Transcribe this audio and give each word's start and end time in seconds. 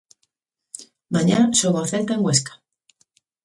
Mañá 1.13 1.39
xoga 1.59 1.83
o 1.85 1.89
Celta 1.91 2.13
en 2.17 2.21
Huesca. 2.25 2.53